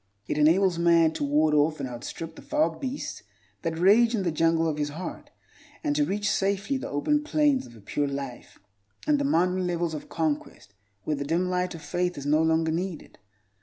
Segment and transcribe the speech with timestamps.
[0.27, 3.21] It enables man to ward off and outstrip the foul beasts
[3.61, 5.29] that rage in the jungle of his heart,
[5.83, 8.57] and to reach safely the open plains of a pure life
[9.05, 12.71] and the mountain levels of conquest where the dim light of faith is no longer
[12.71, 13.19] needed.